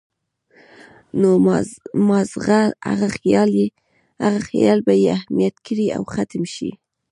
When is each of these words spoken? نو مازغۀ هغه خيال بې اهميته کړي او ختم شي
نو 1.19 1.29
مازغۀ 2.07 2.61
هغه 2.89 3.07
خيال 4.49 4.79
بې 4.87 4.95
اهميته 5.17 5.59
کړي 5.67 5.85
او 5.97 6.03
ختم 6.13 6.43
شي 6.55 6.71